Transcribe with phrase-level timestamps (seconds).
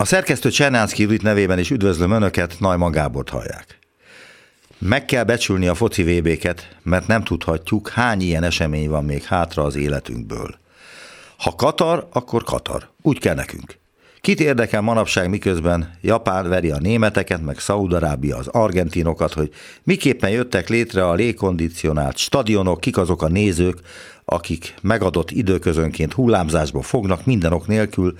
[0.00, 3.78] A szerkesztő Csernánszki Judit nevében is üdvözlöm Önöket, Najman Gábort hallják.
[4.78, 9.62] Meg kell becsülni a foci VB-ket, mert nem tudhatjuk, hány ilyen esemény van még hátra
[9.62, 10.58] az életünkből.
[11.36, 12.88] Ha Katar, akkor Katar.
[13.02, 13.79] Úgy kell nekünk.
[14.20, 19.50] Kit érdekel manapság, miközben Japán veri a németeket, meg Szaudarábia az argentinokat, hogy
[19.82, 23.78] miképpen jöttek létre a légkondicionált stadionok, kik azok a nézők,
[24.24, 28.16] akik megadott időközönként hullámzásba fognak minden nélkül,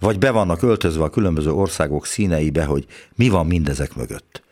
[0.00, 4.42] vagy be vannak öltözve a különböző országok színeibe, hogy mi van mindezek mögött.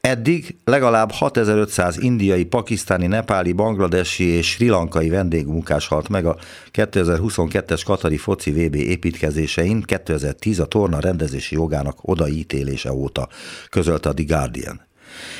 [0.00, 6.36] Eddig legalább 6500 indiai, pakisztáni, nepáli, bangladesi és sri lankai vendégmunkás halt meg a
[6.72, 13.28] 2022-es Katari foci VB építkezésein 2010 a torna rendezési jogának odaítélése óta,
[13.70, 14.86] közölte a The Guardian.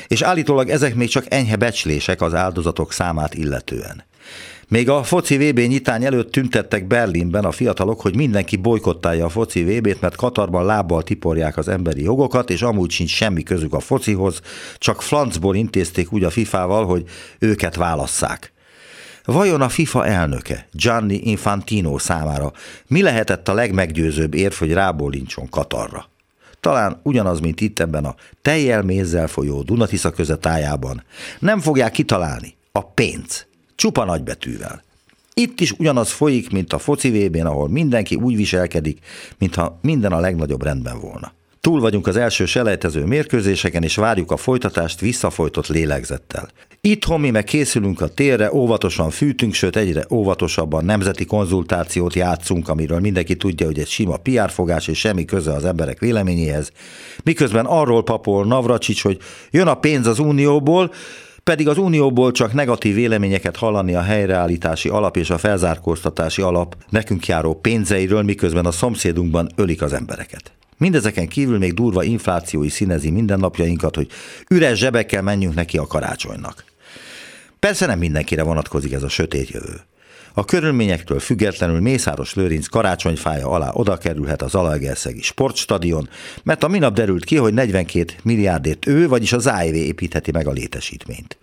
[0.07, 4.03] És állítólag ezek még csak enyhe becslések az áldozatok számát illetően.
[4.67, 9.63] Még a foci VB nyitány előtt tüntettek Berlinben a fiatalok, hogy mindenki bolykottálja a foci
[9.63, 14.41] VB-t, mert Katarban lábbal tiporják az emberi jogokat, és amúgy sincs semmi közük a focihoz,
[14.77, 17.03] csak flancból intézték úgy a FIFA-val, hogy
[17.39, 18.53] őket válasszák.
[19.25, 22.51] Vajon a FIFA elnöke, Gianni Infantino számára
[22.87, 26.09] mi lehetett a legmeggyőzőbb érv, hogy rábólincson Katarra?
[26.59, 31.03] Talán ugyanaz, mint itt ebben a tejjel mézzel folyó Dunatisza közetájában.
[31.39, 32.55] Nem fogják kitalálni.
[32.71, 33.47] A pénz.
[33.79, 34.83] Csupa nagybetűvel.
[35.33, 38.99] Itt is ugyanaz folyik, mint a foci vb ahol mindenki úgy viselkedik,
[39.37, 41.33] mintha minden a legnagyobb rendben volna.
[41.61, 46.49] Túl vagyunk az első selejtező mérkőzéseken, és várjuk a folytatást visszafolytott lélegzettel.
[46.81, 52.99] Itthon mi meg készülünk a térre, óvatosan fűtünk, sőt egyre óvatosabban nemzeti konzultációt játszunk, amiről
[52.99, 56.71] mindenki tudja, hogy egy sima piárfogás és semmi köze az emberek véleményéhez.
[57.23, 59.17] Miközben arról papol Navracsics, hogy
[59.51, 60.91] jön a pénz az unióból,
[61.49, 67.27] pedig az Unióból csak negatív véleményeket hallani a helyreállítási alap és a felzárkóztatási alap nekünk
[67.27, 70.51] járó pénzeiről, miközben a szomszédunkban ölik az embereket.
[70.77, 74.07] Mindezeken kívül még durva inflációi színezi mindennapjainkat, hogy
[74.49, 76.63] üres zsebekkel menjünk neki a karácsonynak.
[77.59, 79.81] Persze nem mindenkire vonatkozik ez a sötét jövő.
[80.33, 86.09] A körülményektől függetlenül Mészáros Lőrinc karácsonyfája alá oda kerülhet az Alaegerszegi sportstadion,
[86.43, 90.51] mert a minap derült ki, hogy 42 milliárdért ő, vagyis az AIV építheti meg a
[90.51, 91.37] létesítményt.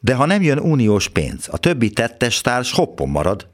[0.00, 3.46] De ha nem jön uniós pénz, a többi tettes társ hoppon marad,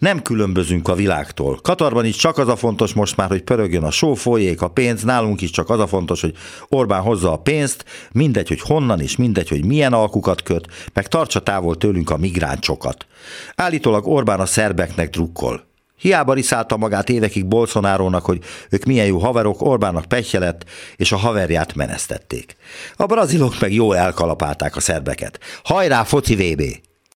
[0.00, 1.58] nem különbözünk a világtól.
[1.62, 5.02] Katarban is csak az a fontos most már, hogy pörögjön a só, folyék a pénz,
[5.02, 6.34] nálunk is csak az a fontos, hogy
[6.68, 11.40] Orbán hozza a pénzt, mindegy, hogy honnan és mindegy, hogy milyen alkukat köt, meg tartsa
[11.40, 13.06] távol tőlünk a migráncsokat.
[13.54, 15.68] Állítólag Orbán a szerbeknek drukkol.
[15.96, 20.64] Hiába riszálta magát évekig Bolsonárónak, hogy ők milyen jó haverok, Orbánnak pehje lett,
[20.96, 22.56] és a haverját menesztették.
[22.96, 25.40] A brazilok meg jól elkalapálták a szerbeket.
[25.62, 26.89] Hajrá, foci VB!